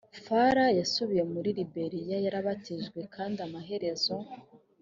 falla 0.25 0.65
yasubiye 0.79 1.23
muri 1.33 1.49
liberiya 1.59 2.17
yarabatijwe 2.25 2.99
kandi 3.15 3.37
amaherezo 3.47 4.15